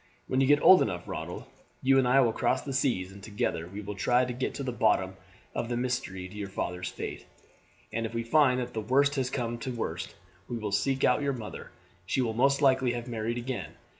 When 0.27 0.41
you 0.41 0.47
get 0.47 0.63
old 0.63 0.81
enough, 0.81 1.07
Ronald, 1.07 1.43
you 1.83 1.99
and 1.99 2.07
I 2.07 2.21
will 2.21 2.33
cross 2.33 2.63
the 2.63 2.73
seas, 2.73 3.11
and 3.11 3.21
together 3.21 3.67
we 3.67 3.81
will 3.81 3.93
try 3.93 4.23
and 4.23 4.39
get 4.39 4.55
to 4.55 4.63
the 4.63 4.71
bottom 4.71 5.15
of 5.53 5.69
the 5.69 5.77
mystery 5.77 6.25
of 6.25 6.33
your 6.33 6.49
father's 6.49 6.89
fate, 6.89 7.27
and 7.93 8.07
if 8.07 8.13
we 8.15 8.23
find 8.23 8.59
that 8.59 8.73
the 8.73 8.81
worst 8.81 9.13
has 9.13 9.29
come 9.29 9.59
to 9.59 9.69
the 9.69 9.77
worst, 9.77 10.15
we 10.47 10.57
will 10.57 10.71
seek 10.71 11.05
our 11.05 11.21
your 11.21 11.33
mother. 11.33 11.69
She 12.07 12.19
will 12.19 12.33
most 12.33 12.63
likely 12.63 12.93
have 12.93 13.07
married 13.07 13.37
again. 13.37 13.73